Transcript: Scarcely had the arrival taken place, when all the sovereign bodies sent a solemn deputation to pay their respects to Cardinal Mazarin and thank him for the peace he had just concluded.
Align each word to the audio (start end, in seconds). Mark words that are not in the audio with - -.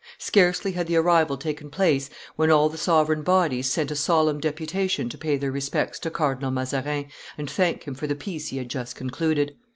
Scarcely 0.17 0.71
had 0.71 0.87
the 0.87 0.95
arrival 0.95 1.37
taken 1.37 1.69
place, 1.69 2.09
when 2.35 2.49
all 2.49 2.69
the 2.69 2.75
sovereign 2.79 3.21
bodies 3.21 3.69
sent 3.69 3.91
a 3.91 3.95
solemn 3.95 4.39
deputation 4.39 5.09
to 5.09 5.17
pay 5.19 5.37
their 5.37 5.51
respects 5.51 5.99
to 5.99 6.09
Cardinal 6.09 6.49
Mazarin 6.49 7.05
and 7.37 7.47
thank 7.47 7.83
him 7.83 7.93
for 7.93 8.07
the 8.07 8.15
peace 8.15 8.47
he 8.47 8.57
had 8.57 8.67
just 8.67 8.95
concluded. 8.95 9.55